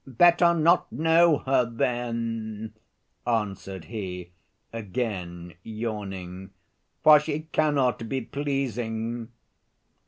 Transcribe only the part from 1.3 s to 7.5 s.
her then," answered he, again yawning, "for she